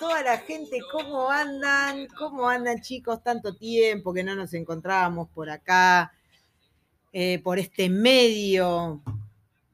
[0.00, 2.08] Toda la gente, ¿cómo andan?
[2.18, 3.22] ¿Cómo andan chicos?
[3.22, 6.10] Tanto tiempo que no nos encontrábamos por acá,
[7.12, 9.02] eh, por este medio,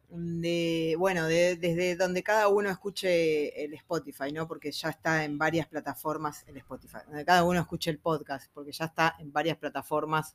[0.08, 4.48] de, bueno, desde donde cada uno escuche el Spotify, ¿no?
[4.48, 8.72] Porque ya está en varias plataformas el Spotify, donde cada uno escuche el podcast, porque
[8.72, 10.34] ya está en varias plataformas.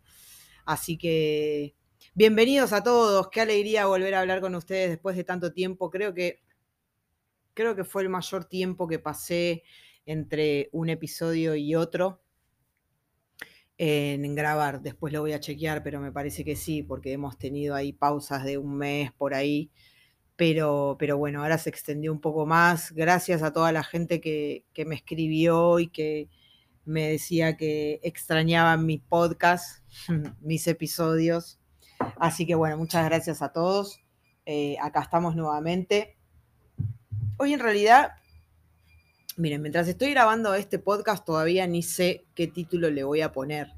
[0.63, 1.75] Así que
[2.13, 5.89] bienvenidos a todos, qué alegría volver a hablar con ustedes después de tanto tiempo.
[5.89, 6.39] Creo que
[7.53, 9.63] creo que fue el mayor tiempo que pasé
[10.05, 12.21] entre un episodio y otro
[13.83, 14.81] en grabar.
[14.81, 18.43] Después lo voy a chequear, pero me parece que sí, porque hemos tenido ahí pausas
[18.43, 19.71] de un mes por ahí.
[20.35, 22.91] Pero, pero bueno, ahora se extendió un poco más.
[22.91, 26.29] Gracias a toda la gente que, que me escribió y que
[26.85, 29.83] me decía que extrañaban mis podcasts,
[30.41, 31.59] mis episodios.
[32.19, 33.99] Así que bueno, muchas gracias a todos.
[34.45, 36.17] Eh, acá estamos nuevamente.
[37.37, 38.11] Hoy en realidad,
[39.37, 43.73] miren, mientras estoy grabando este podcast todavía ni sé qué título le voy a poner.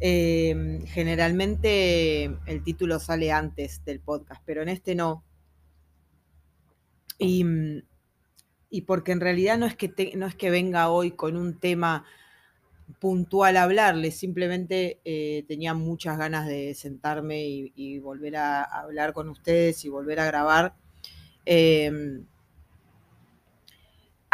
[0.00, 5.24] Em, generalmente el título sale antes del podcast, pero en este no.
[7.18, 7.44] Y,
[8.86, 12.04] porque en realidad no es que, no es que venga hoy con un tema
[12.98, 19.28] puntual a hablarle, simplemente eh, tenía muchas ganas de sentarme y, volver a, hablar con
[19.28, 20.74] ustedes y volver a grabar.
[21.46, 22.26] Em,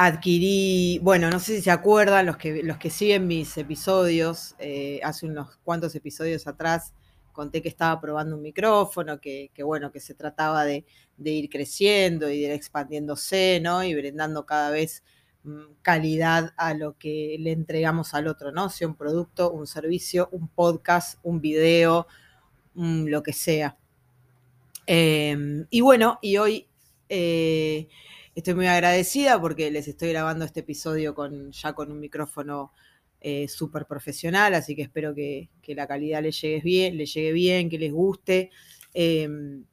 [0.03, 4.99] adquirí, bueno, no sé si se acuerdan los que, los que siguen mis episodios, eh,
[5.05, 6.95] hace unos cuantos episodios atrás
[7.33, 10.87] conté que estaba probando un micrófono, que, bueno, que se trataba de,
[11.23, 13.85] ir creciendo y de ir expandiéndose, ¿no?
[13.85, 15.05] Y brindando cada vez
[15.43, 18.71] mm, calidad a lo que le entregamos al otro, ¿no?
[18.71, 22.07] Sea un producto, un servicio, un podcast, un video,
[22.75, 23.77] lo que sea.
[24.87, 26.67] Em, y bueno, y hoy...
[27.11, 27.89] Eh,
[28.35, 32.73] Estoy muy agradecida porque les estoy grabando este episodio con, ya con un micrófono
[33.21, 37.69] eh, súper profesional, así que espero que, la calidad les llegue bien, les llegue bien,
[37.69, 38.51] que les guste.
[38.95, 39.65] Em,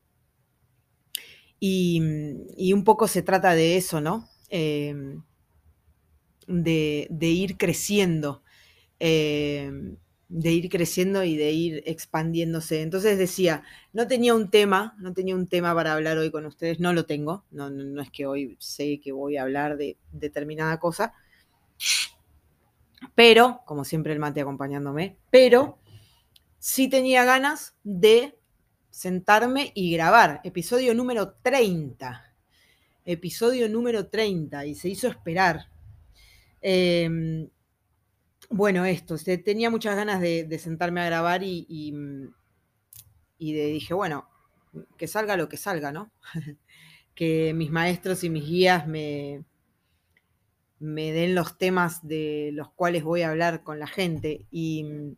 [1.59, 4.27] y, un poco se trata de eso, ¿no?
[4.49, 5.23] Em,
[6.47, 8.43] de, de, ir creciendo.
[8.99, 9.97] Em,
[10.29, 12.81] de ir creciendo y de ir expandiéndose.
[12.81, 16.79] Entonces decía, no tenía un tema, no tenía un tema para hablar hoy con ustedes,
[16.79, 20.79] no lo tengo, no, no, es que hoy sé que voy a hablar de determinada
[20.79, 21.13] cosa,
[23.15, 25.77] pero, como siempre el mate acompañándome, pero
[26.59, 28.37] sí tenía ganas de
[28.89, 32.33] sentarme y grabar, episodio número 30,
[33.05, 35.69] episodio número 30, y se hizo esperar.
[36.61, 37.47] Eh,
[38.49, 42.33] bueno, esto, tenía muchas ganas de, sentarme a grabar y, mm,
[43.37, 44.27] y, de, dije, bueno,
[44.97, 46.11] que salga lo que salga, ¿no?
[47.15, 49.43] que mis maestros y mis guías me,
[50.79, 55.15] me den los temas de los cuales voy a hablar con la gente y, mm,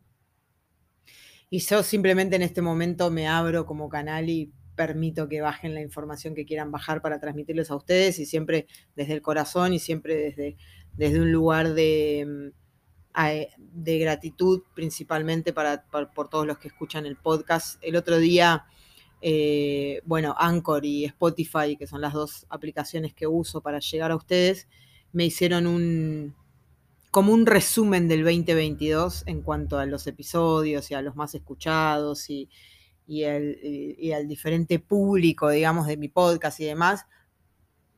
[1.50, 5.82] y yo simplemente en este momento me abro como canal y permito que bajen la
[5.82, 8.66] información que quieran bajar para transmitirles a ustedes y siempre
[8.96, 10.56] desde el corazón y siempre desde,
[10.94, 12.59] desde un lugar de, mm,
[13.14, 17.78] de gratitud principalmente para, por todos los que escuchan el podcast.
[17.82, 18.66] El otro día,
[19.20, 24.16] eh, bueno, Anchor y Spotify, que son las dos aplicaciones que uso para llegar a
[24.16, 24.68] ustedes,
[25.12, 26.34] me hicieron un
[27.10, 32.30] como un resumen del 2022 en cuanto a los episodios y a los más escuchados
[32.30, 32.48] y,
[33.08, 37.06] y, y al diferente público, digamos, de mi podcast y demás.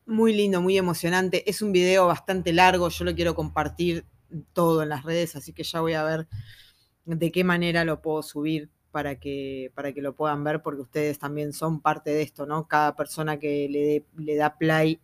[0.06, 1.48] Muy lindo, muy emocionante.
[1.48, 4.06] Es un video bastante largo, yo lo quiero compartir
[4.52, 6.28] todo en las redes, así que ya voy a ver
[7.04, 11.18] de qué manera lo puedo subir para que, para que lo puedan ver, porque ustedes
[11.18, 12.68] también son parte de esto, ¿no?
[12.68, 15.00] Cada persona que le, le da play,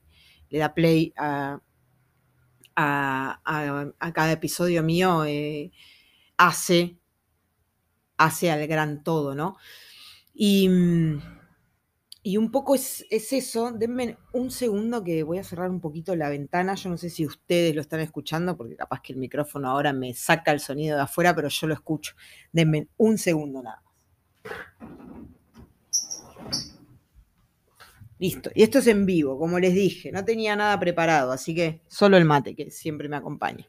[0.50, 1.60] le da play a,
[2.76, 5.72] a, cada episodio mío, eh,
[6.36, 6.98] hace,
[8.16, 9.56] hace al gran todo, ¿no?
[10.34, 11.38] Y mm,
[12.28, 13.72] y un poco es, eso.
[13.72, 16.75] Denme un segundo que voy a cerrar un poquito la ventana.
[16.75, 20.12] Yo no sé si ustedes lo están escuchando, porque capaz que el micrófono ahora me
[20.12, 22.14] saca el sonido de afuera, pero yo lo escucho.
[22.52, 23.94] Denme un segundo nada más.
[28.19, 28.50] Listo.
[28.54, 30.12] Y esto es en vivo, como les dije.
[30.12, 33.66] No tenía nada preparado, así que solo el mate, que siempre me acompaña.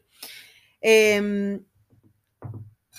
[0.82, 1.64] Em,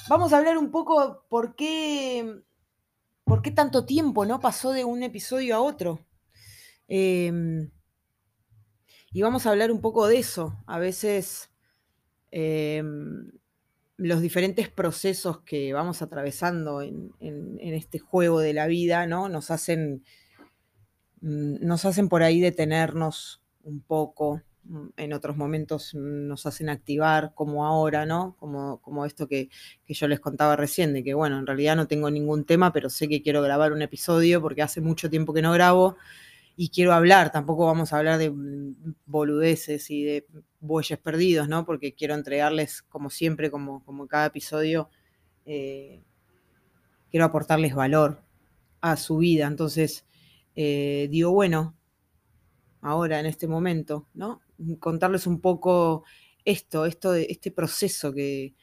[0.10, 2.42] vamos a hablar un poco por qué
[3.32, 6.06] ¿Por qué tanto tiempo no pasó de un episodio a otro?
[6.90, 7.72] Em,
[9.14, 10.62] y vamos a hablar un poco de eso.
[10.68, 11.50] A veces
[12.32, 13.32] em,
[13.96, 17.14] los diferentes procesos que vamos atravesando en,
[17.62, 19.30] este juego de la vida, ¿no?
[19.30, 20.04] Nos hacen,
[21.22, 24.42] mm, nos hacen por ahí detenernos un poco
[24.98, 28.36] en otros momentos nos hacen activar como ahora, ¿no?
[28.40, 29.50] Como, como esto que,
[29.86, 32.90] que, yo les contaba recién, de que bueno, en realidad no tengo ningún tema, pero
[32.90, 35.98] sé que quiero grabar un episodio porque hace mucho tiempo que no grabo
[36.56, 38.32] y quiero hablar, tampoco vamos a hablar de
[39.06, 40.28] boludeces y de
[40.60, 41.66] bueyes perdidos, ¿no?
[41.66, 44.90] Porque quiero entregarles, como siempre, como, como cada episodio,
[45.46, 46.04] eh,
[47.10, 48.22] quiero aportarles valor
[48.82, 49.48] a su vida.
[49.48, 50.06] Entonces,
[50.56, 51.76] eh, digo, bueno,
[52.82, 54.42] ahora en este momento, ¿no?
[54.80, 56.04] Contarles un poco
[56.46, 58.54] esto, esto de este proceso que,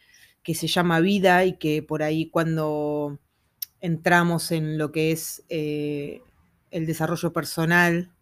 [0.42, 3.18] que se llama vida y que por ahí cuando
[3.80, 6.22] entramos en lo que es eh,
[6.70, 8.12] el desarrollo personal,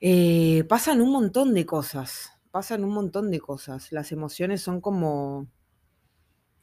[0.00, 3.92] eh, pasan un montón de cosas, pasan un montón de cosas.
[3.92, 5.46] Las emociones son como,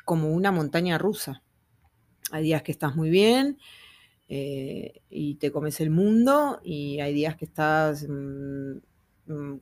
[0.06, 1.42] como una montaña rusa.
[2.32, 3.58] Hay días que estás muy bien
[4.28, 8.82] eh, y te comes el mundo y hay días que estás mm, mm,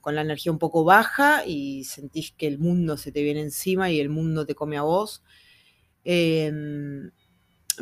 [0.01, 3.91] con la energía un poco baja y sentís que el mundo se te viene encima
[3.91, 5.23] y el mundo te come a vos.
[6.03, 7.11] Em,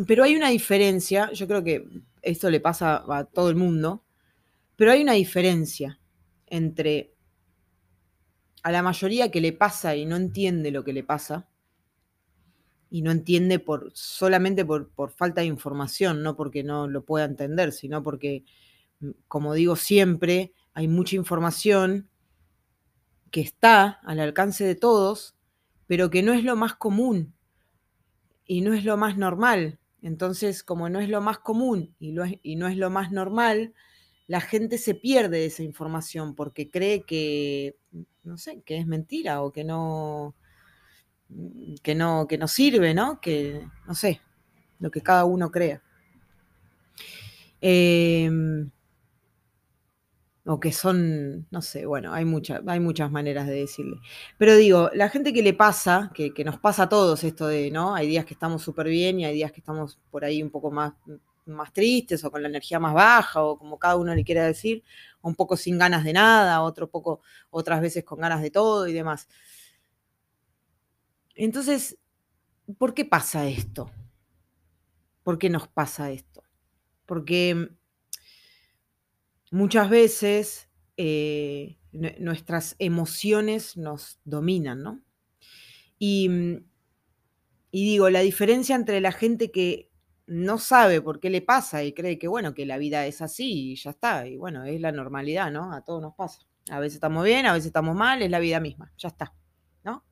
[0.08, 1.88] pero hay una diferencia, yo creo que
[2.22, 4.04] esto le pasa a todo el mundo,
[4.76, 6.00] pero hay una diferencia
[6.48, 7.14] entre
[8.64, 11.48] a la mayoría que le pasa y no entiende lo que le pasa,
[12.90, 17.26] y no entiende por, solamente por, por falta de información, no porque no lo pueda
[17.26, 18.46] entender, sino porque,
[19.02, 22.10] mm, como digo siempre, hay mucha información
[23.32, 25.36] que está al alcance de todos,
[25.88, 27.34] pero que no es lo más común
[28.46, 29.80] y no es lo más normal.
[30.02, 33.74] Entonces, como no es lo más común y, no es lo más normal,
[34.28, 37.78] la gente se pierde de esa información porque cree que,
[38.24, 40.36] no sé, que es mentira o que no,
[41.82, 43.22] que no, que no sirve, ¿no?
[43.22, 44.22] Que, no sé,
[44.80, 45.82] lo que cada uno crea.
[47.62, 48.70] Em,
[50.48, 52.24] o que son, no sé, bueno, hay,
[52.68, 53.98] hay muchas maneras de decirle.
[54.38, 57.96] Pero digo, la gente que le pasa, que, nos pasa a todos esto de, ¿no?
[57.96, 60.70] Hay días que estamos súper bien y hay días que estamos por ahí un poco
[60.70, 60.94] más,
[61.46, 64.84] más tristes o con la energía más baja o como cada uno le quiera decir,
[65.22, 68.94] un poco sin ganas de nada, otro poco, otras veces con ganas de todo y
[68.94, 69.28] demás.
[71.34, 71.98] Entonces,
[72.78, 73.90] ¿por qué pasa esto?
[75.24, 76.44] ¿Por qué nos pasa esto?
[77.08, 77.70] Porque
[79.56, 85.02] muchas veces eh, nuestras emociones nos dominan, ¿no?
[85.98, 86.66] Y, mm,
[87.72, 89.92] y, digo, la diferencia entre la gente que
[90.28, 93.72] no sabe por qué le pasa y cree que, bueno, que la vida es así
[93.72, 95.72] y ya está, y bueno, es la normalidad, ¿no?
[95.72, 96.40] A todos nos pasa.
[96.70, 99.34] A veces estamos bien, a veces estamos mal, es la vida misma, ya está,
[99.86, 100.04] ¿no?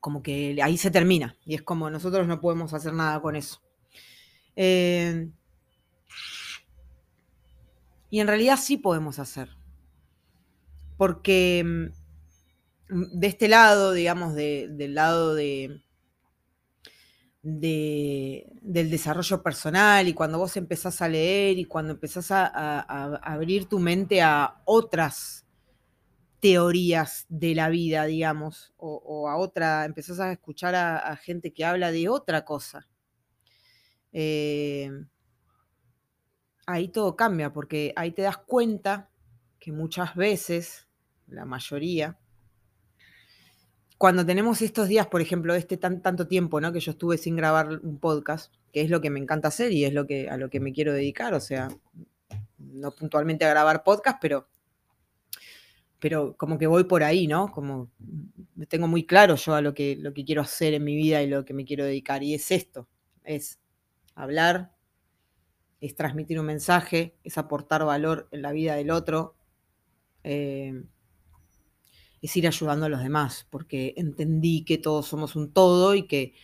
[0.00, 3.60] Como que ahí se termina y es como nosotros no podemos hacer nada con eso.
[4.56, 5.28] Eh,
[8.12, 9.48] y en realidad sí podemos hacer.
[10.98, 15.80] Porque mm, de este lado, digamos, del lado de,
[17.40, 22.80] del desarrollo personal y cuando vos empezás a leer y cuando empezás a,
[23.22, 25.46] abrir tu mente a otras
[26.38, 31.90] teorías de la vida, digamos, o, a otra, empezás a escuchar a, gente que habla
[31.90, 32.86] de otra cosa.
[34.12, 34.90] Eh,
[36.72, 39.10] ahí todo cambia, porque ahí te das cuenta
[39.58, 40.88] que muchas veces,
[41.26, 42.18] la mayoría,
[43.98, 46.72] cuando tenemos estos días, por ejemplo, este tan, tanto tiempo ¿no?
[46.72, 49.84] que yo estuve sin grabar un podcast, que es lo que me encanta hacer y
[49.84, 51.68] es lo que, a lo que me quiero dedicar, o sea,
[52.58, 54.48] no puntualmente a grabar podcast, pero,
[56.00, 57.52] pero como que voy por ahí, ¿no?
[57.52, 57.90] Como
[58.68, 61.28] tengo muy claro yo a lo que, lo que quiero hacer en mi vida y
[61.28, 62.88] lo que me quiero dedicar, y es esto,
[63.22, 63.60] es
[64.14, 64.71] hablar
[65.82, 69.34] es transmitir un mensaje, es aportar valor en la vida del otro,
[70.22, 70.84] eh,
[72.22, 76.34] es ir ayudando a los demás, porque entendí que todos somos un todo y que,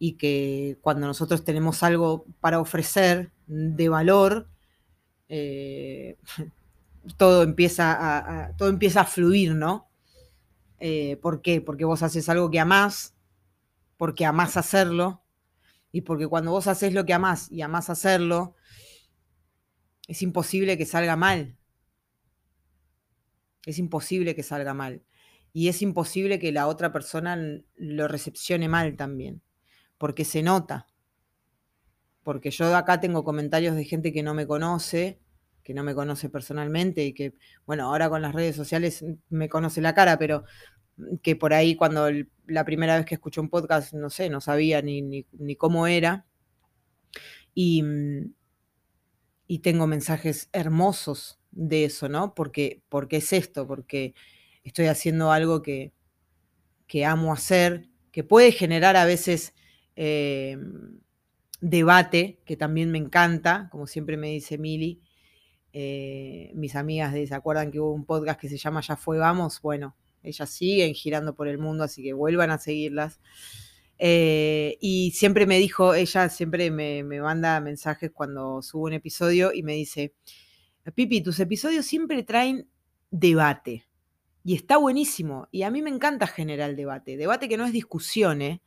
[0.00, 4.48] y que cuando nosotros tenemos algo para ofrecer de valor,
[5.28, 6.16] eh,
[7.16, 7.92] todo, empieza
[8.48, 9.88] a, todo empieza a fluir, ¿no?
[10.80, 11.60] Eh, ¿Por qué?
[11.60, 13.14] Porque vos haces algo que amás,
[13.96, 15.23] porque amás hacerlo,
[15.94, 18.56] y porque cuando vos haces lo que amás y amás hacerlo,
[20.08, 21.56] es imposible que salga mal.
[23.64, 25.04] Es imposible que salga mal.
[25.52, 27.38] Y es imposible que la otra persona
[27.76, 29.40] lo recepcione mal también.
[29.96, 30.88] Porque se nota.
[32.24, 35.20] Porque yo acá tengo comentarios de gente que no me conoce,
[35.62, 37.34] que no me conoce personalmente y que,
[37.66, 40.42] bueno, ahora con las redes sociales me conoce la cara, pero
[41.22, 42.08] que por ahí cuando
[42.46, 46.26] la primera vez que escuché un podcast, no sé, no sabía ni, ni, cómo era.
[47.54, 47.82] Y,
[49.46, 52.34] y tengo mensajes hermosos de eso, ¿no?
[52.34, 54.14] Porque, porque es esto, porque
[54.64, 55.92] estoy haciendo algo que,
[56.86, 59.54] que amo hacer, que puede generar a veces
[59.96, 60.58] eh,
[61.60, 65.00] debate, que también me encanta, como siempre me dice Mili.
[65.72, 69.60] Eh, mis amigas ¿se acuerdan que hubo un podcast que se llama Ya fue, vamos?
[69.60, 73.20] Bueno, ellas siguen girando por el mundo, así que vuelvan a seguirlas.
[73.98, 79.52] Eh, y siempre me dijo, ella siempre me, me, manda mensajes cuando subo un episodio
[79.52, 80.14] y me dice,
[80.94, 82.68] Pipi, tus episodios siempre traen
[83.10, 83.86] debate.
[84.44, 85.48] Y está buenísimo.
[85.50, 87.16] Y a mí me encanta generar debate.
[87.16, 88.60] Debate que no es discusión, ¿eh?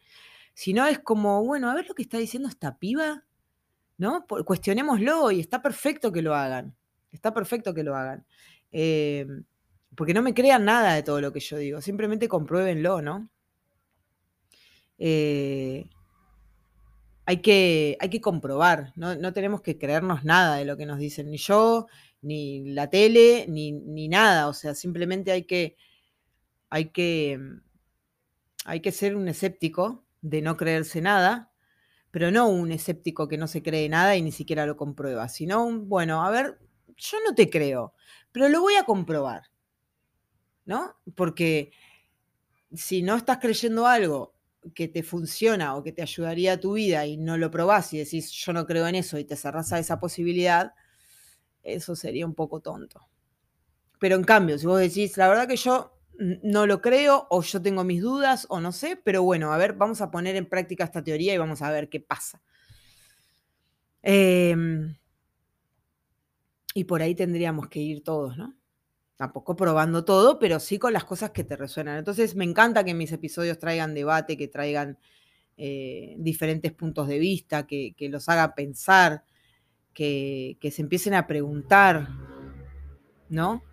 [0.58, 3.26] sino es como, bueno, a ver lo que está diciendo esta piba,
[4.00, 4.26] ¿no?
[4.26, 6.76] Cuestionémoslo y está perfecto que lo hagan.
[7.12, 8.26] Está perfecto que lo hagan.
[8.72, 9.44] Em,
[9.96, 13.30] porque no me crean nada de todo lo que yo digo, simplemente compruébenlo, ¿no?
[15.00, 15.90] Eh,
[17.26, 19.16] hay, que, hay que comprobar, ¿no?
[19.16, 21.88] no, tenemos que creernos nada de lo que nos dicen, ni yo,
[22.22, 25.76] ni la tele, ni, ni nada, o sea, simplemente hay que,
[26.70, 27.40] hay que,
[28.66, 31.52] hay que ser un escéptico de no creerse nada,
[32.12, 35.64] pero no un escéptico que no se cree nada y ni siquiera lo comprueba, sino
[35.64, 36.60] un, bueno, a ver,
[36.96, 37.94] yo no te creo,
[38.32, 39.44] pero lo voy a comprobar,
[40.68, 40.96] ¿no?
[41.16, 41.72] Porque
[42.74, 44.36] si no estás creyendo algo
[44.76, 48.00] que te funciona o que te ayudaría a tu vida y no lo probás y
[48.00, 50.74] decís yo no creo en eso y te cerrás a esa posibilidad,
[51.64, 53.08] eso sería un poco tonto.
[54.00, 57.62] Pero en cambio, si vos decís, la verdad que yo no lo creo o yo
[57.62, 60.84] tengo mis dudas o no sé, pero bueno, a ver, vamos a poner en práctica
[60.84, 62.42] esta teoría y vamos a ver qué pasa.
[64.02, 64.98] Em,
[66.74, 68.57] y por ahí tendríamos que ir todos, ¿no?
[69.18, 71.98] Tampoco probando todo, pero sí con las cosas que te resuenan.
[71.98, 74.98] Entonces me encanta que mis episodios traigan debate, que traigan
[75.58, 79.24] eh, diferentes puntos de vista, que, los haga pensar,
[79.94, 82.08] que, que se empiecen a preguntar,
[83.30, 83.64] ¿no?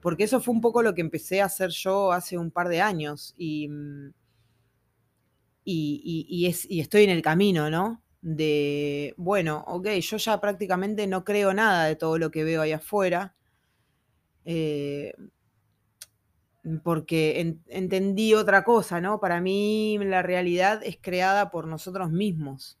[0.00, 2.80] porque eso fue un poco lo que empecé a hacer yo hace un par de
[2.80, 4.08] años mm,
[5.64, 8.02] y, y, y estoy en el camino, ¿no?
[8.22, 12.72] De, bueno, ok, yo ya prácticamente no creo nada de todo lo que veo ahí
[12.72, 13.34] afuera,
[14.44, 15.12] eh,
[16.82, 19.20] porque entendí otra cosa, ¿no?
[19.20, 22.78] Para mí la realidad es creada por nosotros mismos.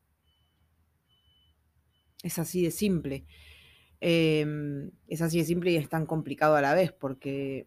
[2.22, 3.24] Es así de simple.
[4.00, 7.66] Em, es así de simple y es tan complicado a la vez porque,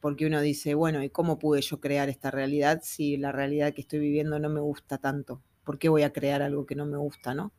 [0.00, 3.80] porque uno dice, bueno, ¿y cómo pude yo crear esta realidad si la realidad que
[3.82, 5.42] estoy viviendo no me gusta tanto?
[5.64, 7.52] ¿Por qué voy a crear algo que no me gusta, no?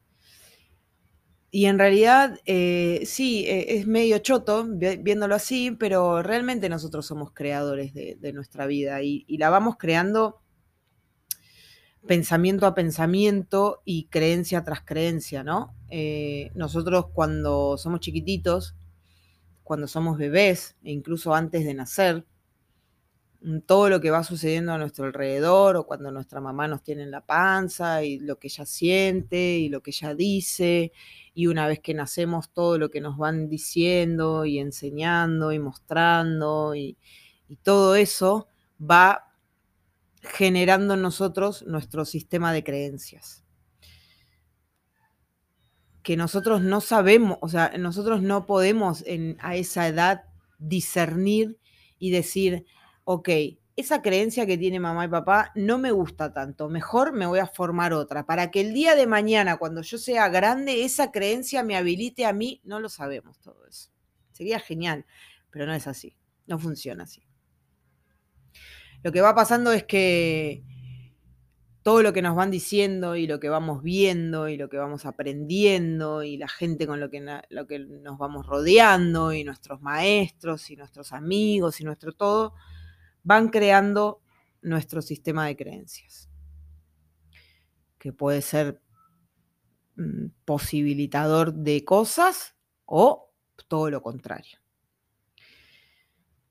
[1.55, 7.31] Y en realidad, eh, sí, e, es medio choto viéndolo así, pero realmente nosotros somos
[7.31, 10.41] creadores de, nuestra vida y, la vamos creando
[12.05, 15.73] pensamiento a pensamiento y creencia tras creencia, ¿no?
[15.87, 18.75] Eh, nosotros cuando somos chiquititos,
[19.63, 22.25] cuando somos bebés e incluso antes de nacer,
[23.65, 27.11] todo lo que va sucediendo a nuestro alrededor o cuando nuestra mamá nos tiene en
[27.11, 30.91] la panza y lo que ella siente y lo que ella dice
[31.35, 36.73] y una vez que nacemos todo lo que nos van diciendo y enseñando y mostrando
[36.75, 36.97] y,
[37.61, 38.47] todo eso
[38.81, 39.31] va
[40.21, 43.43] generando en nosotros nuestro sistema de creencias.
[46.01, 50.23] Que nosotros no sabemos, o sea, nosotros no podemos en, a esa edad
[50.57, 51.59] discernir
[51.99, 52.65] y decir,
[53.05, 53.29] ok,
[53.77, 57.47] esa creencia que tiene mamá y papá no me gusta tanto, mejor me voy a
[57.47, 61.75] formar otra, para que el día de mañana, cuando yo sea grande, esa creencia me
[61.75, 63.89] habilite a mí, no lo sabemos todo eso.
[64.31, 65.05] Sería genial,
[65.49, 66.15] pero no es así,
[66.47, 67.23] no funciona así.
[69.03, 70.63] Lo que va pasando es que
[71.83, 75.05] todo lo que nos van diciendo y lo que vamos viendo y lo que vamos
[75.05, 80.71] aprendiendo y la gente con lo que, lo que nos vamos rodeando y nuestros maestros
[80.71, 82.55] y nuestros amigos y nuestro todo,
[83.25, 84.21] van creando
[84.61, 86.29] nuestro sistema de creencias,
[87.97, 88.81] que puede ser
[89.97, 92.55] mm, posibilitador de cosas
[92.85, 93.33] o
[93.67, 94.59] todo lo contrario.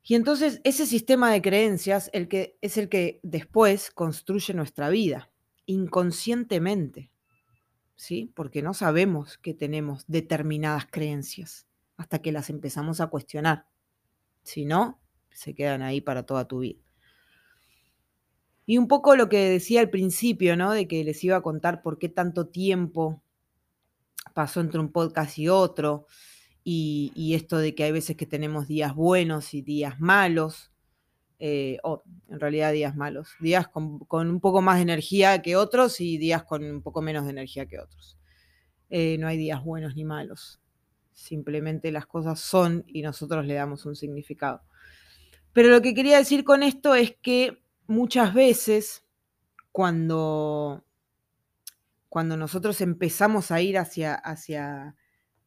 [0.02, 5.30] Y entonces ese sistema de creencias el que, es el que después construye nuestra vida,
[5.64, 7.10] inconscientemente,
[7.94, 8.32] ¿sí?
[8.34, 11.66] Porque no sabemos que tenemos determinadas creencias
[11.96, 13.66] hasta que las empezamos a cuestionar.
[14.42, 15.00] Si no,
[15.34, 16.80] se quedan ahí para toda tu vida.
[18.66, 20.72] Y un poco lo que decía al principio, ¿no?
[20.72, 23.22] De que les iba a contar por qué tanto tiempo
[24.32, 26.06] pasó entre un podcast y otro,
[26.66, 30.72] y, esto de que hay veces que tenemos días buenos y días malos,
[31.38, 36.00] eh, o en realidad días malos, días con, un poco más de energía que otros
[36.00, 38.18] y días con un poco menos de energía que otros.
[38.88, 40.60] Eh, no hay días buenos ni malos,
[41.12, 44.62] simplemente las cosas son y nosotros le damos un significado.
[45.54, 49.04] Pero lo que quería decir con esto es que muchas veces
[49.70, 50.84] cuando,
[52.08, 54.96] cuando nosotros empezamos a ir hacia, hacia,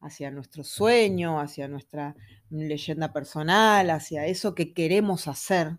[0.00, 2.16] hacia nuestro sueño, hacia nuestra
[2.48, 5.78] leyenda personal, hacia eso que queremos hacer,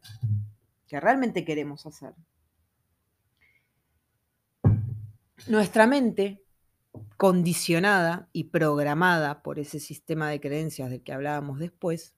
[0.87, 2.13] que realmente queremos hacer,
[5.47, 6.43] nuestra mente
[7.17, 12.13] condicionada y programada por ese sistema de creencias del que hablábamos después,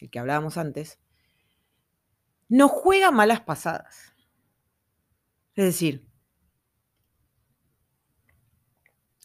[0.00, 0.98] el que hablábamos antes,
[2.52, 4.14] nos juega malas pasadas.
[5.54, 6.06] Es decir,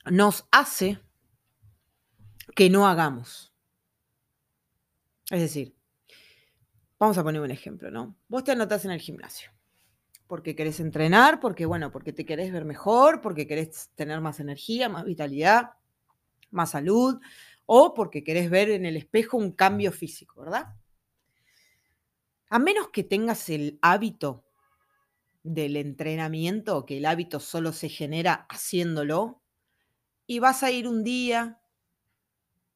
[0.10, 0.98] nos hace
[2.56, 3.54] que no hagamos.
[5.30, 5.76] Es decir,
[6.98, 8.16] vamos a poner un ejemplo, ¿no?
[8.30, 9.52] Vos te anotás en el gimnasio
[10.28, 14.88] porque querés entrenar, porque bueno, porque te querés ver mejor, porque querés tener más energía,
[14.88, 15.72] más vitalidad,
[16.52, 17.20] más salud,
[17.66, 20.76] o porque querés ver en el espejo un cambio físico, ¿verdad?
[22.50, 24.46] A menos que tengas el hábito
[25.44, 29.42] del entrenamiento, que el hábito solo se genera haciéndolo,
[30.26, 31.62] y vas a ir un día,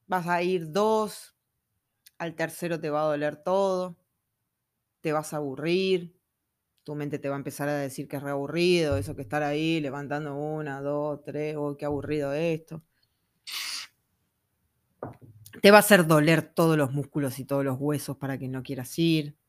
[0.08, 1.36] vas a ir dos,
[2.18, 3.98] al tercero te va a doler todo,
[5.02, 6.16] te vas a aburrir,
[6.84, 9.82] tu mente te va a empezar a decir que es reaburrido, eso que estar ahí
[9.82, 12.82] levantando una, dos, tres, oh, qué aburrido esto.
[15.62, 18.64] Te va a hacer doler todos los músculos y todos los huesos para que no
[18.64, 19.41] quieras ir.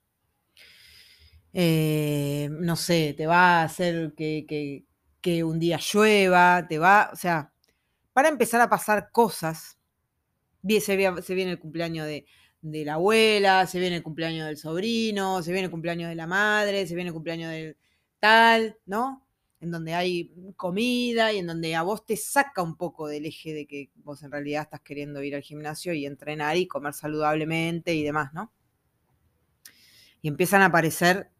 [1.53, 4.85] Eh, no sé, te va a hacer que,
[5.21, 7.53] que un día llueva, te va, o sea,
[8.13, 9.79] para empezar a pasar cosas.
[10.81, 12.27] Se viene el cumpleaños de,
[12.63, 16.27] de la abuela, se viene el cumpleaños del sobrino, se viene el cumpleaños de la
[16.27, 17.77] madre, se viene el cumpleaños del
[18.21, 19.27] tal, ¿no?
[19.61, 23.53] En donde hay comida y en donde a vos te saca un poco del eje
[23.53, 27.95] de que vos en realidad estás queriendo ir al gimnasio y entrenar y comer saludablemente
[27.95, 28.53] y demás, ¿no?
[30.21, 31.32] Y empiezan a aparecer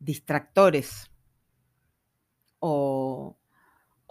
[0.00, 1.10] distractores
[2.58, 3.36] o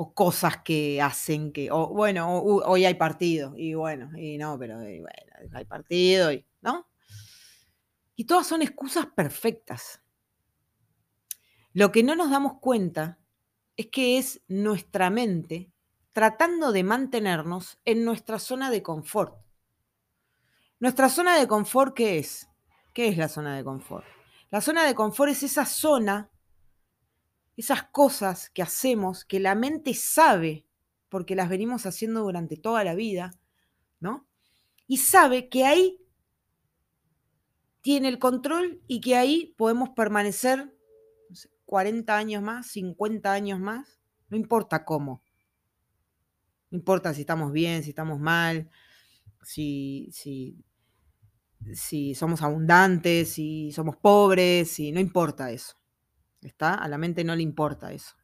[0.02, 4.78] o cosas que hacen que, o bueno, hoy hay partido, y bueno, y no, pero
[4.78, 6.88] bueno, hay partido, y, ¿no?
[8.16, 10.02] Y todas son excusas perfectas.
[11.74, 13.20] Lo que no nos damos cuenta
[13.76, 15.70] es que es nuestra mente
[16.14, 19.36] tratando de mantenernos en nuestra zona de confort.
[20.80, 22.48] Nuestra zona de confort, ¿qué es?
[22.94, 24.06] ¿Qué es la zona de confort?
[24.52, 26.32] La zona de confort es esa zona
[27.60, 30.66] esas cosas que hacemos que la mente sabe,
[31.10, 33.38] porque las venimos haciendo durante toda la vida,
[34.00, 34.30] ¿no?
[34.88, 36.00] Y sabe que ahí
[37.82, 40.74] tiene el control y que ahí podemos permanecer
[41.66, 45.22] 40 años más, 50 años más, no importa cómo.
[46.72, 48.70] No importa si estamos bien, si estamos mal,
[49.44, 50.64] si, si,
[51.74, 55.76] si somos abundantes, si somos pobres, si no importa eso.
[56.42, 56.74] ¿Está?
[56.76, 58.16] A la mente no le importa eso.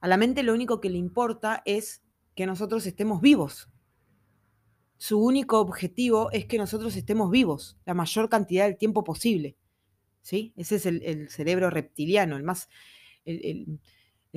[0.00, 2.02] A la mente lo único que le importa es
[2.34, 3.68] que nosotros estemos vivos.
[4.96, 9.56] Su único objetivo es que nosotros estemos vivos la mayor cantidad del tiempo posible.
[10.22, 10.52] ¿Sí?
[10.56, 12.68] Ese es el, cerebro reptiliano, el más,
[13.24, 13.80] el,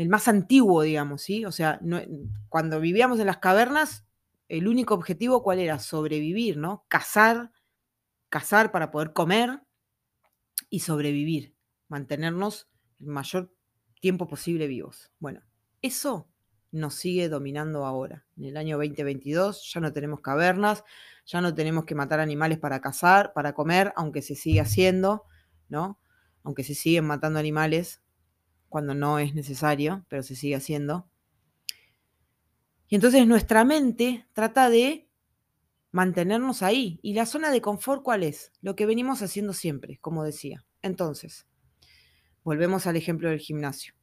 [0.07, 1.43] más antiguo, digamos, ¿sí?
[1.43, 1.81] O sea,
[2.47, 4.05] cuando vivíamos en las cavernas,
[4.47, 5.79] el único objetivo cuál era?
[5.79, 6.85] Sobrevivir, ¿no?
[6.87, 7.51] Cazar,
[8.33, 9.61] cazar para poder comer
[10.71, 11.53] y sobrevivir,
[11.87, 12.67] mantenernos
[12.97, 13.53] mayor
[14.01, 15.11] tiempo posible vivos.
[15.19, 15.43] Bueno,
[15.83, 16.27] eso
[16.71, 18.25] nos sigue dominando ahora.
[18.35, 20.83] En el año 2022 ya no tenemos cavernas,
[21.27, 25.25] ya no tenemos que matar animales para cazar, para comer, aunque se sigue haciendo,
[25.69, 25.99] ¿no?
[26.41, 28.01] Aunque se siguen matando animales
[28.67, 31.07] cuando no es necesario, pero se sigue haciendo.
[32.87, 35.02] Y entonces nuestra mente trata de
[35.93, 36.99] mantenernos ahí.
[37.01, 38.51] ¿Y la zona de confort cuál es?
[38.61, 40.65] Lo que venimos haciendo siempre, como decía.
[40.81, 41.47] Entonces,
[42.43, 43.93] Volvemos al ejemplo del gimnasio.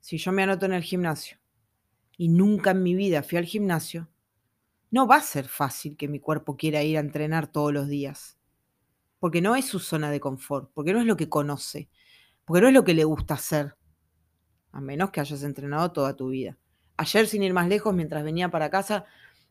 [0.00, 1.38] Si yo me anoto en el gimnasio
[2.16, 4.08] y nunca en mi vida fui al gimnasio,
[4.90, 8.38] no va a ser fácil que mi cuerpo quiera ir a entrenar todos los días.
[9.18, 11.90] Porque no es su zona de confort, porque no es lo que conoce,
[12.46, 13.76] porque no es lo que le gusta hacer,
[14.72, 16.56] a menos que hayas entrenado toda tu vida.
[16.96, 19.04] Ayer, sin ir más lejos, mientras venía para casa,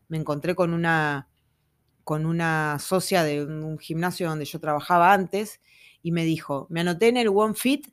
[0.08, 1.28] me encontré con una,
[2.06, 5.60] con una socia de un gimnasio donde yo trabajaba antes
[6.02, 7.88] y me dijo, me anoté en el One Fit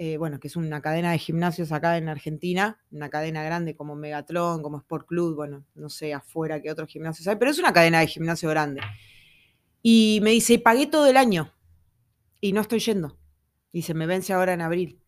[0.00, 3.96] eh, bueno, que es una cadena de gimnasios acá en Argentina, una cadena grande como
[3.96, 7.72] Megatron, como Sport Club, bueno, no sé afuera qué otros gimnasios hay, pero es una
[7.72, 8.80] cadena de gimnasio grande.
[9.82, 11.52] Y me dice, pagué todo el año
[12.40, 13.18] y no estoy yendo.
[13.72, 15.02] Y se me vence ahora en abril.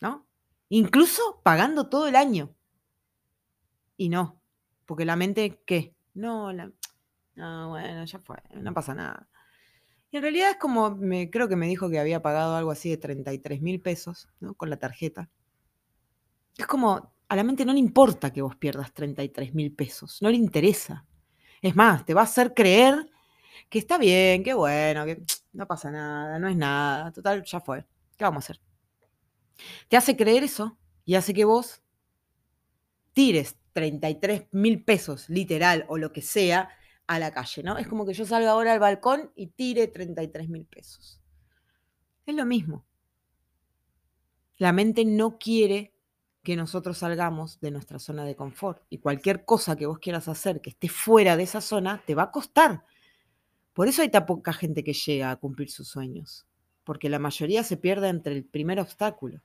[0.00, 0.26] ¿No?
[0.68, 2.54] Incluso pagando todo el año.
[3.96, 4.42] Y no,
[4.84, 5.91] Porque la mente, ¿qué?
[6.14, 6.70] No, la,
[7.34, 9.28] no, bueno, ya fue, no pasa nada.
[10.10, 12.90] Y en realidad es como, me, creo que me dijo que había pagado algo así
[12.90, 14.54] de 33 mil pesos, ¿no?
[14.54, 15.30] Con la tarjeta.
[16.58, 20.28] Es como, a la mente no le importa que vos pierdas 33 mil pesos, no
[20.28, 21.06] le interesa.
[21.62, 23.10] Es más, te va a hacer creer
[23.70, 25.22] que está bien, que bueno, que
[25.54, 27.86] no pasa nada, no es nada, total, ya fue.
[28.18, 28.60] ¿Qué vamos a hacer?
[29.88, 31.82] Te hace creer eso y hace que vos
[33.14, 36.70] tires 33 mil pesos, literal, o lo que sea,
[37.06, 37.78] a la calle, ¿no?
[37.78, 41.20] Es como que yo salga ahora al balcón y tire 33 mil pesos.
[42.26, 42.86] Es lo mismo.
[44.56, 45.92] La mente no quiere
[46.42, 50.60] que nosotros salgamos de nuestra zona de confort y cualquier cosa que vos quieras hacer
[50.60, 52.84] que esté fuera de esa zona te va a costar.
[53.72, 56.46] Por eso hay tan poca gente que llega a cumplir sus sueños,
[56.84, 59.42] porque la mayoría se pierde entre el primer obstáculo.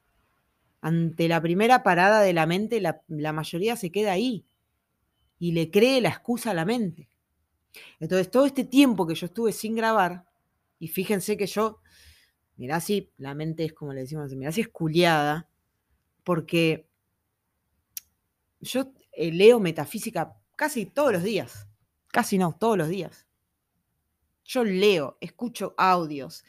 [0.81, 4.45] Ante la primera parada de la mente, la, mayoría se queda ahí
[5.39, 7.09] y le cree la excusa a la mente.
[7.99, 10.25] Entonces, todo este tiempo que yo estuve sin grabar,
[10.79, 11.79] y fíjense que yo,
[12.55, 15.49] mirá si la mente es como le decimos, mirá si es culiada,
[16.23, 16.87] porque
[18.61, 21.67] yo eh, leo metafísica casi todos los días,
[22.07, 23.27] casi no, todos los días.
[24.43, 26.43] Yo leo, escucho audios,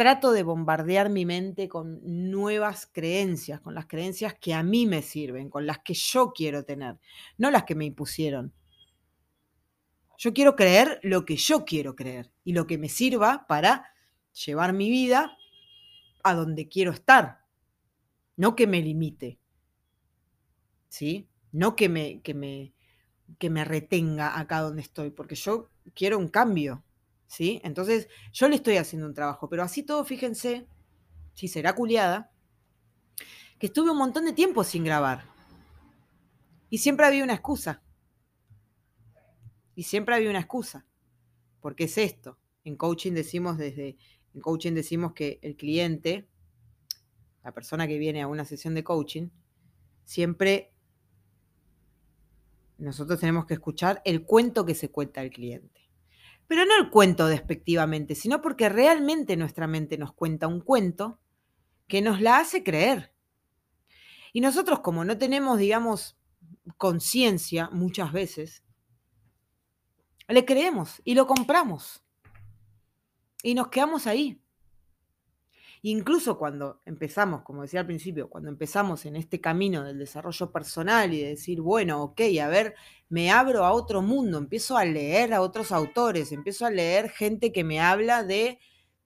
[0.00, 5.02] trato de bombardear mi mente con nuevas creencias, con las creencias que a mí me
[5.02, 6.98] sirven, con las que yo quiero tener,
[7.36, 8.54] no las que me impusieron.
[10.16, 13.92] Yo quiero creer lo que yo quiero creer y lo que me sirva para
[14.46, 15.36] llevar mi vida
[16.22, 17.44] a donde quiero estar,
[18.36, 19.38] no que me limite,
[20.88, 21.28] ¿sí?
[21.52, 22.72] No que me, que me,
[23.38, 26.84] que me retenga acá donde estoy, porque yo quiero un cambio,
[27.30, 27.60] ¿sí?
[27.62, 30.66] Entonces, yo le estoy haciendo un trabajo, pero así todo, fíjense,
[31.32, 32.32] si será culiada,
[33.58, 35.24] que estuve un montón de tiempo sin grabar.
[36.70, 37.82] Y siempre había una excusa.
[39.76, 40.84] Y siempre había una excusa.
[41.60, 42.36] Porque es esto.
[42.64, 43.96] En coaching decimos desde,
[44.34, 46.26] en coaching decimos que el cliente,
[47.44, 49.28] la persona que viene a una sesión de coaching,
[50.04, 50.72] siempre
[52.76, 55.79] nosotros tenemos que escuchar el cuento que se cuenta el cliente.
[56.50, 61.20] Pero no el cuento despectivamente, sino porque realmente nuestra mente nos cuenta un cuento
[61.86, 63.14] que nos la hace creer.
[64.32, 66.18] Y nosotros como no tenemos, digamos,
[66.76, 68.64] conciencia muchas veces,
[70.26, 72.02] le creemos y lo compramos.
[73.44, 74.42] Y nos quedamos ahí.
[75.82, 81.14] Incluso cuando empezamos, como decía al principio, cuando empezamos en este camino del desarrollo personal
[81.14, 82.74] y de decir, bueno, ok, a ver,
[83.08, 87.50] me abro a otro mundo, empiezo a leer a otros autores, empiezo a leer gente
[87.50, 88.58] que me habla de,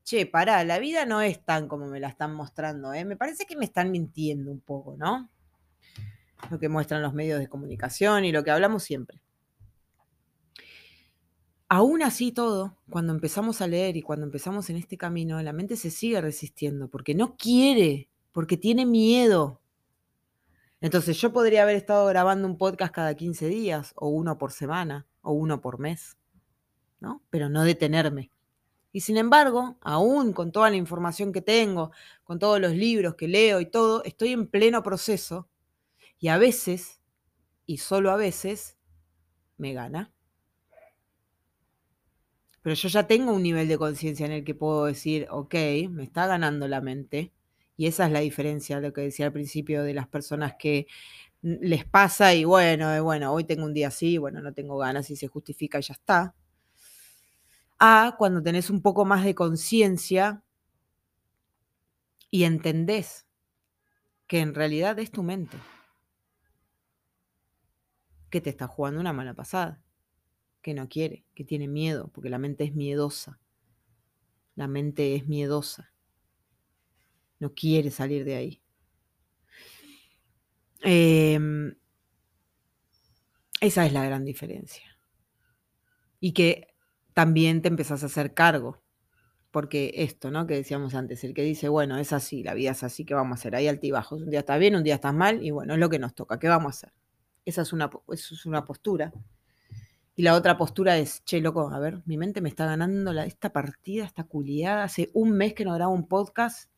[0.03, 3.05] che, pará, la vida no es tan como me la están mostrando, ¿eh?
[3.05, 5.31] me parece que me están mintiendo un poco, ¿no?
[6.51, 9.24] Lo que muestran los medios de comunicación y lo que hablamos siempre.
[11.69, 15.77] Aún así todo, cuando empezamos a leer y cuando empezamos en este camino, la mente
[15.77, 19.61] se sigue resistiendo porque no quiere, porque tiene miedo.
[20.81, 25.07] Entonces yo podría haber estado grabando un podcast cada 15 días, o uno por semana,
[25.23, 26.19] o uno por mes,
[27.01, 27.23] ¿no?
[27.31, 28.31] Pero no detenerme.
[28.93, 31.91] Y sin embargo, aún con toda la información que tengo,
[32.25, 35.49] con todos los libros que leo y todo, estoy en pleno proceso
[36.21, 37.01] y a veces,
[37.67, 38.77] y solo a veces,
[39.57, 40.14] me gana
[42.65, 45.55] pero yo ya tengo un nivel de conciencia en el que puedo decir, ok,
[45.91, 47.31] me está ganando la mente.
[47.77, 50.87] Y esa es la diferencia, lo que decía al principio, de las personas que
[51.43, 55.17] les pasa y bueno, bueno, hoy tengo un día así, bueno, no tengo ganas y
[55.17, 56.35] se justifica y ya está.
[57.79, 60.43] A cuando tenés un poco más de conciencia
[62.31, 63.27] y entendés
[64.27, 65.59] que en realidad es tu mente
[68.31, 69.84] que te está jugando una mala pasada
[70.65, 73.39] que no quiere, que tiene miedo, porque la mente es miedosa.
[74.57, 75.93] La mente es miedosa.
[77.39, 78.63] No quiere salir de ahí.
[80.81, 81.77] Em,
[83.61, 84.99] esa es la gran diferencia.
[86.19, 86.69] Y que
[87.13, 88.83] también te empezás a hacer cargo.
[89.51, 90.47] Porque esto, ¿no?
[90.47, 93.33] Que decíamos antes, el que dice, bueno, es así, la vida es así, ¿qué vamos
[93.37, 93.55] a hacer?
[93.55, 94.23] Hay altibajos.
[94.23, 96.39] Un día estás bien, un día estás mal, y bueno, es lo que nos toca,
[96.39, 96.93] ¿qué vamos a hacer?
[97.45, 99.13] Esa es una, esa es una postura
[100.17, 103.27] y la otra postura es, che, loco, a ver, mi mente me está ganando la,
[103.27, 104.85] esta partida, esta culiada.
[104.85, 106.71] Hace un mes que no grabo un podcast,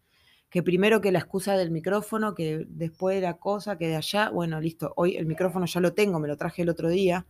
[0.48, 4.58] que primero que la excusa del micrófono, que después la cosa, que de allá, bueno,
[4.60, 7.26] listo, hoy el micrófono ya lo tengo, me lo traje el otro día.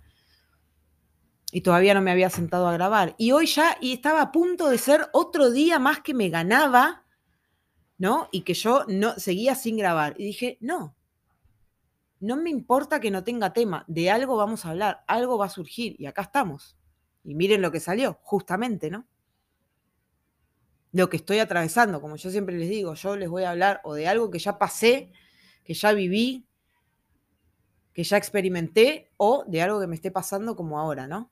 [1.50, 3.16] Y todavía no me había sentado a grabar.
[3.18, 7.04] Y hoy ya, y estaba a punto de ser otro día más que me ganaba,
[7.98, 8.28] ¿no?
[8.30, 10.14] Y que yo no seguía sin grabar.
[10.18, 10.95] Y dije, no,
[12.20, 15.50] no me importa que no tenga tema, de algo vamos a hablar, algo va a
[15.50, 16.76] surgir y acá estamos.
[17.24, 19.06] Y miren lo que salió, justamente, ¿no?
[20.92, 23.94] Lo que estoy atravesando, como yo siempre les digo, yo les voy a hablar o
[23.94, 25.12] de algo que ya pasé,
[25.64, 26.46] que ya viví,
[27.92, 31.30] que ya experimenté, o de algo que me esté pasando como ahora, ¿no?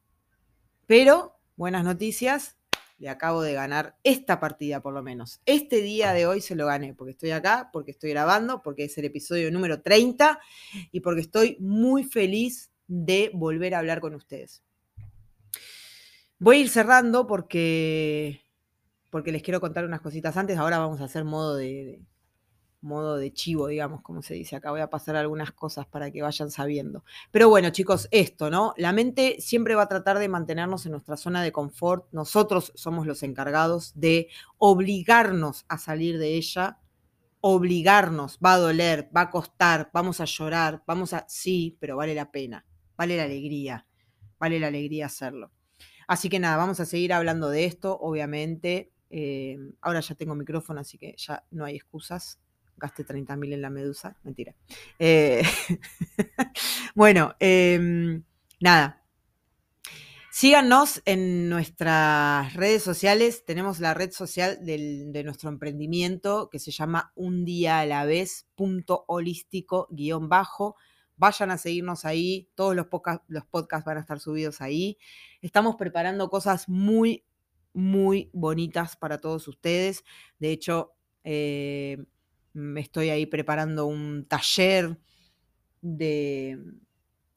[0.87, 2.59] Pero, buenas noticias,
[2.99, 5.41] le acabo de ganar esta partida por lo menos.
[5.47, 8.97] Este día de hoy se lo gané porque estoy acá, porque estoy grabando, porque es
[8.99, 10.39] el episodio número 30
[10.93, 14.63] y porque estoy muy feliz de volver a hablar con ustedes.
[16.39, 18.43] Voy a ir cerrando porque,
[19.11, 20.59] porque les quiero contar unas cositas antes.
[20.59, 22.03] Ahora vamos a hacer modo de,
[22.85, 24.71] modo de chivo, digamos, como se dice acá.
[24.71, 27.05] Voy a pasar algunas cosas para que vayan sabiendo.
[27.31, 28.75] Pero bueno, chicos, esto, ¿no?
[28.77, 32.07] La mente siempre va a tratar de mantenernos en nuestra zona de confort.
[32.13, 36.79] Nosotros somos los encargados de obligarnos a salir de ella.
[37.41, 41.27] Obligarnos, va a doler, va a costar, vamos a llorar, vamos a...
[41.29, 42.65] Sí, pero vale la pena,
[42.97, 43.87] vale la alegría,
[44.39, 45.51] vale la alegría hacerlo.
[46.07, 48.93] Así que nada, vamos a seguir hablando de esto, obviamente.
[49.11, 52.41] Eh, ahora ya tengo micrófono, así que ya no hay excusas
[52.77, 54.55] gaste 30.000 en la medusa, mentira.
[54.99, 55.43] Eh,
[56.95, 58.23] bueno, em,
[58.61, 59.05] nada.
[60.31, 63.45] Síganos en nuestras redes sociales.
[63.45, 68.49] Tenemos la red social de nuestro emprendimiento que se llama un día a la vez,
[68.57, 70.75] punto holístico, guion bajo.
[71.17, 72.51] Vayan a seguirnos ahí.
[72.57, 72.89] Todos los,
[73.29, 74.99] los podcasts van a estar subidos ahí.
[75.41, 77.25] Estamos preparando cosas muy,
[77.73, 80.03] muy bonitas para todos ustedes.
[80.41, 81.99] De hecho, eh,
[82.77, 84.99] estoy ahí preparando un taller
[85.83, 86.59] de,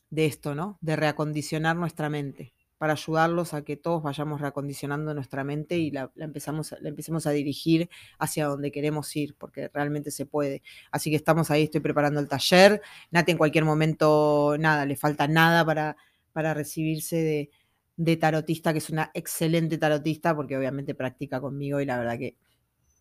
[0.10, 0.78] de esto, ¿no?
[0.82, 6.12] De reacondicionar nuestra mente, para ayudarlos a que todos vayamos reacondicionando nuestra mente y la,
[6.18, 10.62] empezamos, la empecemos a dirigir hacia donde queremos ir, porque realmente se puede.
[10.92, 12.82] Así que estamos ahí, estoy preparando el taller.
[13.12, 15.98] Nate en cualquier momento, nada, le falta nada para,
[16.34, 17.50] para recibirse de,
[17.98, 22.38] de tarotista, que es una excelente tarotista, porque obviamente practica conmigo y la verdad que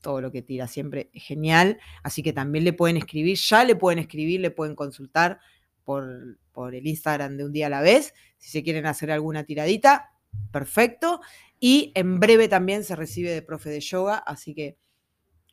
[0.07, 1.81] todo lo que tira siempre genial.
[2.05, 5.40] Así que también le pueden escribir, ya le pueden escribir, le pueden consultar
[5.83, 8.14] por, por el Instagram de un día a la vez.
[8.38, 10.12] Si se quieren hacer alguna tiradita,
[10.53, 11.21] perfecto.
[11.59, 14.79] Y en breve también se recibe de profe de yoga, así que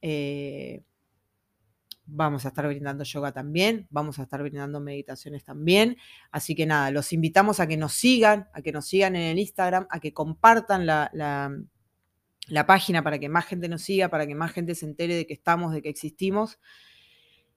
[0.03, 0.83] eh,
[2.05, 5.97] vamos a estar brindando yoga también, vamos a estar brindando meditaciones también.
[6.29, 9.39] Así que nada, los invitamos a que nos sigan, a que nos sigan en el
[9.39, 11.09] Instagram, a que compartan la
[12.65, 15.33] página para que más gente nos siga, para que más gente se entere de que
[15.33, 16.59] estamos, de que existimos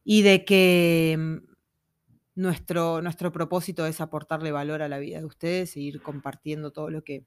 [0.05, 1.37] y de que mm,
[2.37, 6.90] nuestro, nuestro propósito es aportarle valor a la vida de ustedes e ir compartiendo todo
[6.90, 7.25] lo que,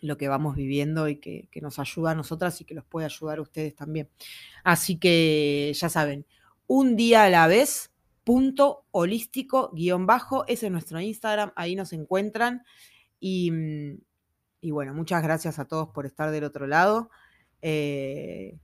[0.00, 3.38] lo que vamos viviendo y que, nos ayuda a nosotras y que los puede ayudar
[3.38, 4.08] a ustedes también.
[4.64, 6.26] Así que ya saben,
[6.66, 7.90] un día a la vez,
[8.24, 12.62] punto holístico guion bajo, ese es nuestro Instagram, ahí nos encuentran
[13.18, 13.98] y mm,
[14.60, 17.10] y bueno, muchas gracias a todos por estar del otro lado.
[17.62, 18.58] Eh,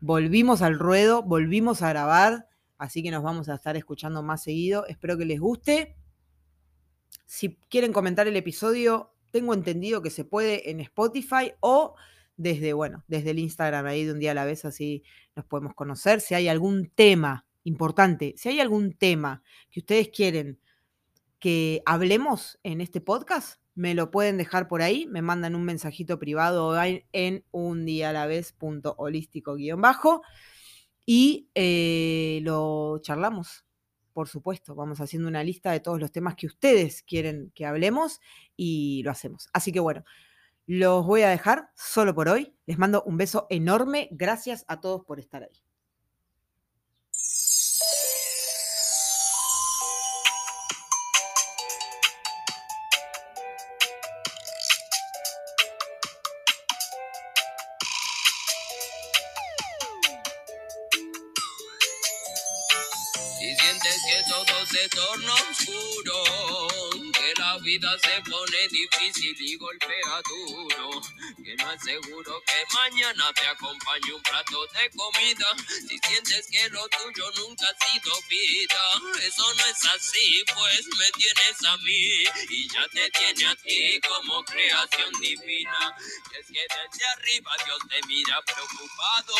[0.00, 4.86] volvimos al ruedo, volvimos a grabar, así que nos vamos a estar escuchando más seguido.
[4.86, 5.96] Espero que les guste.
[7.26, 11.94] Si quieren comentar el episodio, tengo entendido que se puede en Spotify o
[12.36, 15.02] desde, bueno, desde el Instagram ahí de un día a la vez, así
[15.34, 16.20] nos podemos conocer.
[16.20, 20.60] Si hay algún tema importante, si hay algún tema que ustedes quieren
[21.38, 26.18] que hablemos en este podcast, me lo pueden dejar por ahí, me mandan un mensajito
[26.18, 26.76] privado
[27.12, 30.22] en un día a la vez punto holístico guion bajo
[31.06, 33.64] y eh, lo charlamos,
[34.12, 38.20] por supuesto, vamos haciendo una lista de todos los temas que ustedes quieren que hablemos
[38.56, 39.48] y lo hacemos.
[39.52, 40.02] Así que bueno,
[40.66, 45.04] los voy a dejar solo por hoy, les mando un beso enorme, gracias a todos
[45.04, 45.67] por estar ahí.
[64.82, 66.47] retorno oscuro
[67.80, 71.00] se pone difícil y golpea duro.
[71.44, 75.46] Que no es seguro que mañana te acompañe un plato de comida.
[75.88, 81.10] Si sientes que lo tuyo nunca ha sido vida, eso no es así, pues me
[81.12, 85.94] tienes a mí y ya te tiene a ti como creación divina.
[86.32, 89.34] Y es que desde arriba Dios te mira preocupado,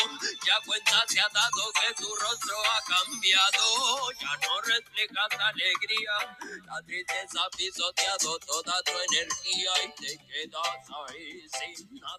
[0.45, 6.81] ya cuenta se ha dado que tu rostro ha cambiado, ya no reflejas alegría, la
[6.83, 11.99] tristeza pisoteado toda tu energía y te quedas ahí sin.